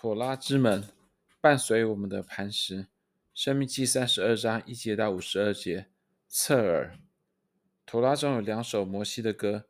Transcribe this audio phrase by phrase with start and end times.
[0.00, 0.84] 妥拉之门，
[1.40, 2.86] 伴随我们的磐石。
[3.34, 5.88] 生命记三十二章一节到五十二节。
[6.28, 6.96] 侧耳。
[7.84, 9.66] 妥拉中有两首摩西的歌，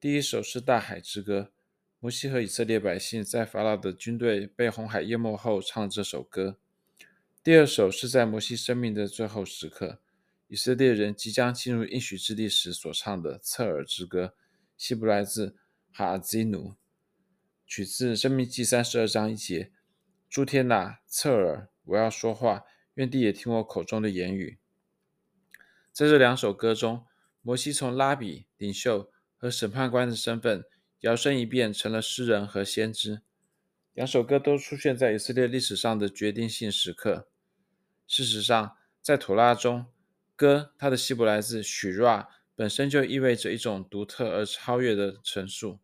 [0.00, 1.52] 第一首是大海之歌。
[1.98, 6.56] 摩西和以色列百姓在法老的军队被红海淹没后唱这首歌。
[7.44, 10.00] 第二首是在摩西生命的最后时刻，
[10.48, 14.34] 以色列人即将进入应许之地时所唱的侧耳之歌，
[14.78, 15.54] 希伯来字
[15.92, 16.72] 哈基努。
[17.66, 19.72] 取自《申命记》三十二章一节
[20.30, 21.68] ：“诸天哪，侧耳！
[21.84, 22.62] 我要说话，
[22.94, 24.58] 愿地也听我口中的言语。”
[25.92, 27.04] 在这两首歌中，
[27.42, 30.64] 摩西从拉比、领袖和审判官的身份
[31.00, 33.22] 摇身一变成了诗人和先知。
[33.92, 37.28] 两首歌都出现在以色列历史上的决定性时刻。
[38.06, 39.86] 事实上，在妥拉中
[40.36, 45.80] ，“歌”它的希伯来字 “shirah” 本身就意味着一种独特而超越的陈述。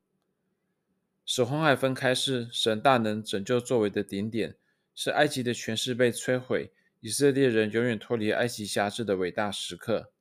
[1.24, 4.56] 使红海分开是神大能拯救作为的顶点，
[4.94, 10.12] 是埃及的权势被摧毁，以色列人永远脱离埃及辖制的伟大时刻。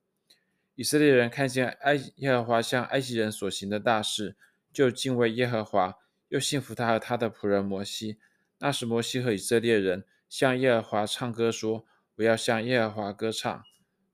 [0.76, 4.36] 以色列人看见埃耶和华向埃及人所行的大事，
[4.72, 8.18] 就敬畏耶和华，又信服他和他的仆人摩西。
[8.58, 11.84] 那时，摩西和以色列人向耶和华唱歌说
[12.16, 13.64] ：“我要向耶和华歌唱。”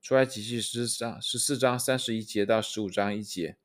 [0.01, 3.59] 出埃及记十章十四章三十一节到十五章一节。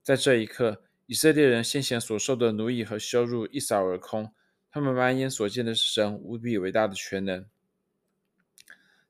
[0.00, 0.84] 在这一刻。
[1.10, 4.32] 以色列人先前所受的奴役和羞辱一扫而空，
[4.70, 7.44] 他们满眼所见的是神无比伟大的全能。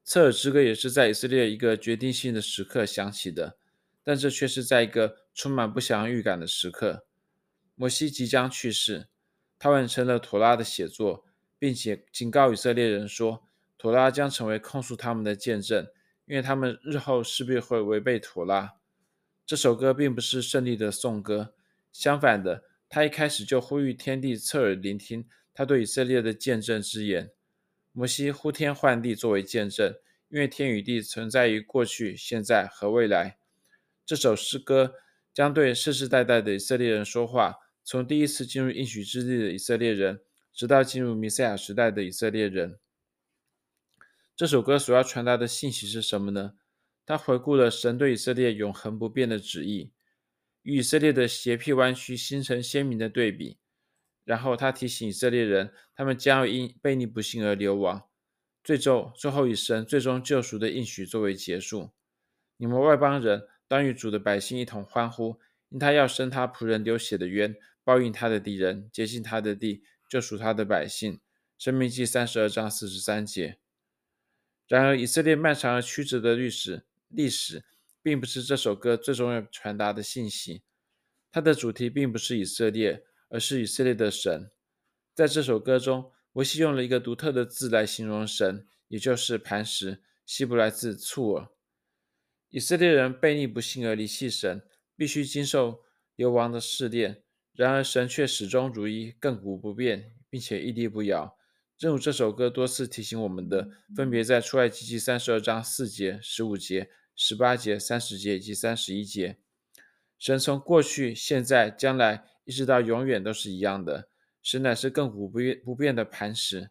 [0.02, 3.58] 侧耳之歌也是在以色列一个决定性的时刻响起的，
[4.02, 7.04] 但这却是在一个充满不祥预感的时刻。
[7.74, 9.08] 摩西即将去世，
[9.58, 11.26] 他完成了妥拉的写作，
[11.58, 15.86] 并且警告以色列人说，妥拉将成为控诉他们的见证，
[16.24, 18.76] 因为他们日后势必会违背妥拉。
[19.44, 21.52] 这首歌并不是胜利的颂歌。
[21.92, 27.30] 相反的，他一开始就呼吁天地侧耳聆听他对以色列的见证之言。
[27.92, 29.94] 摩西呼天唤地作为见证，
[30.28, 33.38] 因为天与地存在于过去、现在和未来。
[34.06, 34.94] 这首诗歌
[35.34, 40.20] 将对世世代代的以色列人说话，从第一次进入应许之地的以色列人，
[40.53, 42.78] 直到进入弥赛亚时代的以色列人。
[44.37, 46.54] 这首歌所要传达的信息是什么呢？
[47.04, 49.91] 他回顾了神对以色列永恒不变的旨意。
[50.70, 53.58] 与以色列的斜僻弯曲形成鲜明的对比，
[54.25, 58.08] 然后他提醒以色列人，他们将要因悖逆不幸而流亡，
[58.62, 61.91] 最终最后以神最终救赎的应许作为结束。
[62.56, 71.19] 你们外邦人当与主的百姓一同欢呼，因他要伸他仆人流血的冤，报应他的敌人，洁净他的地，救赎他的百姓。
[71.58, 73.58] 申命记三十二章四十三节。
[74.69, 77.64] 然而，以色列漫长而曲折的历史历史。
[78.03, 80.62] 并不是这首歌最重要传达的信息，
[81.31, 84.50] 它的主题并不是以色列，而是以色列的神。
[85.15, 91.49] 在这首歌中，摩西用了一个独特的字来形容神，也就是磐石，希伯来字侧耳。
[92.49, 94.62] 以色列人悖逆不信而离弃神，
[94.97, 95.82] 必须经受
[96.17, 97.22] 流亡的试炼。
[97.53, 101.37] 然而，神却始终如一，亘古不变，并且屹立不摇。
[101.77, 106.91] 正如这首歌多次提醒我们的，分别在出埃及记三十二章四节、十五节。
[107.22, 109.36] 十八节、三十节以及三十一节，
[110.19, 114.08] 神从过去、现在、将来一直到永远都是一样的。
[114.42, 116.70] 神乃是亘古不变、不变的磐石。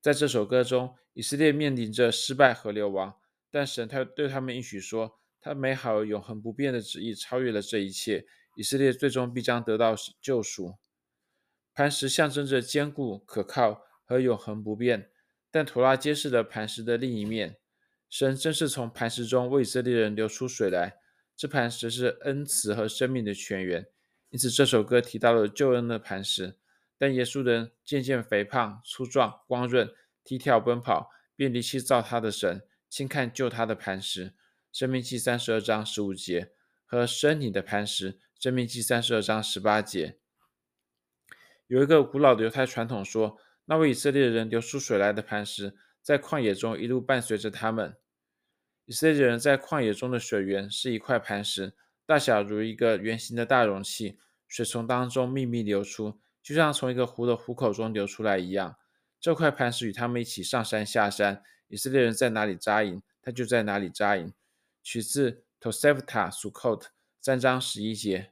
[0.00, 3.20] 在这首歌中，以色列面临着失败和流亡，
[3.52, 10.74] 但神他对他们应许说，他美好永恒不变的旨意超越了这一切，以色列最终必将得到救赎。
[11.72, 15.12] 磐石象征着坚固、可靠和永恒不变，
[15.52, 17.58] 但妥拉揭示了磐石的另一面。
[18.08, 20.96] 神正是从磐石中为以色列人流出水来，
[21.36, 23.86] 这磐石是恩慈和生命的泉源。
[24.30, 26.56] 因此，这首歌提到了救恩的磐石。
[26.96, 29.88] 但耶稣人渐渐肥胖、粗壮、光润、
[30.24, 34.34] 踢跳奔跑，便离弃造他的神，轻看救他的磐石。
[34.72, 36.52] 生命记三十二章十五节
[36.84, 38.18] 和生你的磐石。
[38.38, 40.18] 生命记三十二章十八节。
[41.66, 45.76] 有一个古老的犹太传统说，那为以色列人流出水来的磐石。
[46.08, 47.94] 在旷野中一路伴随着他们。
[48.86, 51.74] 以色列人在旷野中的水源是一块磐石，
[52.06, 58.76] 大小如一个圆形的大容器，水从当中秘密流出，就像从一个湖的湖口中流出来一样。
[59.20, 64.32] 这块磐石与他们一起上山下山，以色列人在哪里扎营，他就在哪里扎营。
[64.82, 66.84] 取自 Tosefta Sukkot
[67.20, 68.30] 三章十一节。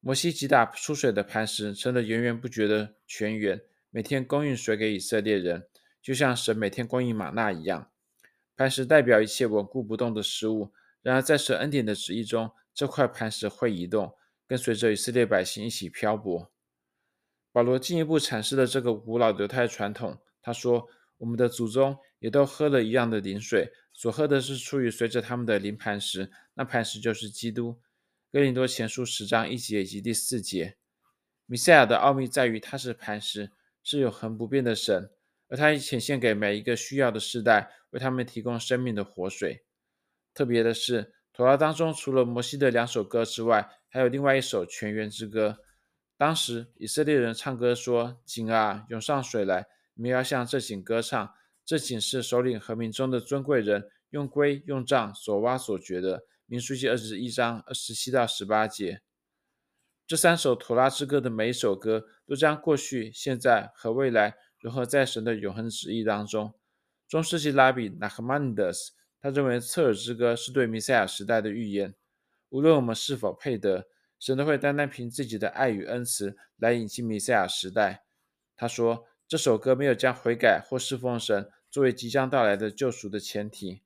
[0.00, 5.66] 摩西击打出水的磐石，成了源源不绝的泉源，每天供应水给以色列人。
[6.04, 7.90] 就像神每天供应吗哪一样，
[8.54, 10.70] 磐石代表一切稳固不动的食物。
[11.00, 14.14] 然而，在神恩典的旨意中，这块磐石会移动，
[14.46, 16.52] 跟随着以色列百姓一起漂泊。
[17.50, 20.20] 保罗进一步阐释了这个古老犹太传统。
[20.42, 20.86] 他说
[21.16, 27.80] ：“我们的祖宗也都喝了一样的灵水，所喝的是出于随着他们的灵磐石，那磐石就是基督。”
[28.30, 30.76] 哥林多前书十章一节以及第四节。
[31.46, 33.52] 弥赛亚的奥秘在于他是磐石，
[33.82, 35.10] 是永恒不变的神，
[35.48, 39.64] 而他已显现给每一个需要的世代，为他们提供生命的活水。
[40.32, 45.58] 特别的是，妥拉当中除了摩西的两首歌之外，还有另外一首泉源之歌。
[46.16, 49.66] 当时以色列人唱歌说：“井啊，涌上水来！
[49.94, 51.34] 你们要向这井歌唱。
[51.64, 59.00] 这井是首领和民中的尊贵人用锥用杖所挖所掘的。”民数记二十一章二十七到十八节。
[60.06, 66.54] 这三首妥拉之歌的每一首歌，都将过去、现在和未来融合在神的永恒旨意当中。
[67.06, 68.92] 中世纪拉比纳赫曼德斯。
[69.20, 71.94] 他认为侧耳之歌是对弥赛亚时代的预言。
[72.48, 73.86] 无论我们是否配得，
[74.18, 78.04] 神都会单单凭自己的爱与恩慈来引进弥赛亚时代。
[78.56, 83.82] 他说，这首歌没有将悔改或侍奉神作为即将到来的救赎的前提。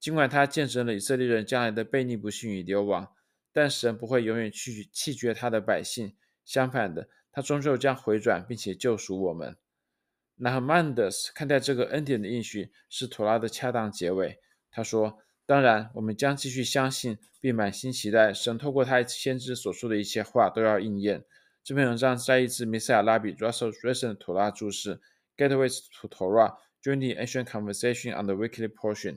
[0.00, 3.12] 尽管他见证了以色列人将来的悖逆不幸与流亡，
[3.52, 6.16] 但神不会永远去弃绝他的百姓。
[6.42, 9.56] 相反的，他终究将回转并且救赎我们。
[10.36, 14.40] 纳赫曼尼德斯看待这个恩典的应许是妥拉的恰当结尾。
[14.70, 21.24] 他说：“当然，我们将继续相信，并满心期待神透过他先知所说的一切话都要应验。”
[21.62, 24.96] 这篇文章摘译自弥赛亚拉比 Russell Drayson 的妥拉注释
[25.36, 29.12] 《Gateways to Torah: Join the Ancient Conversation on the Weekly Portion》。